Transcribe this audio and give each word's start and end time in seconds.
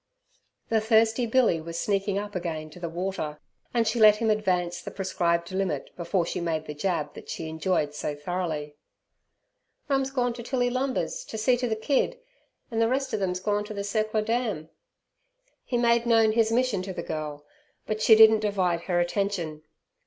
The 0.69 0.81
thirsty 0.81 1.27
billy 1.27 1.61
was 1.61 1.77
sneaking 1.77 2.17
up 2.17 2.33
again 2.33 2.71
to 2.71 2.79
the 2.79 2.89
water, 2.89 3.39
and 3.71 3.87
she 3.87 3.99
let 3.99 4.15
him 4.15 4.31
advance 4.31 4.81
the 4.81 4.89
prescribed 4.89 5.51
limit 5.51 5.95
before 5.95 6.25
she 6.25 6.41
made 6.41 6.65
the 6.65 6.73
jab 6.73 7.13
that 7.13 7.29
she 7.29 7.47
enjoyed 7.47 7.93
so 7.93 8.15
thoroughly. 8.15 8.73
"Mum's 9.87 10.09
gorn 10.09 10.33
ter 10.33 10.41
Tilly 10.41 10.71
Lumber's 10.71 11.23
ter 11.23 11.37
see 11.37 11.55
t' 11.55 11.67
ther 11.69 11.75
kid, 11.75 12.19
and 12.71 12.81
ther 12.81 12.87
rester 12.89 13.15
them's 13.15 13.39
gorn 13.39 13.63
ter 13.63 13.75
ther 13.75 13.83
Circler 13.83 14.25
Dam." 14.25 14.69
He 15.63 15.77
made 15.77 16.07
known 16.07 16.31
his 16.31 16.51
mission 16.51 16.81
to 16.81 16.93
the 16.93 17.03
girl, 17.03 17.45
but 17.85 18.01
she 18.01 18.15
didn't 18.15 18.39
divide 18.39 18.81
her 18.85 18.99
attention. 18.99 19.61